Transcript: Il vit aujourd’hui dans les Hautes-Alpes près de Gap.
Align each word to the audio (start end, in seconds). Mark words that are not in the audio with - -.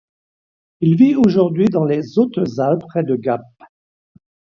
Il 0.79 0.95
vit 0.95 1.13
aujourd’hui 1.13 1.67
dans 1.67 1.85
les 1.85 2.17
Hautes-Alpes 2.17 2.81
près 2.89 3.03
de 3.03 3.15
Gap. 3.15 3.43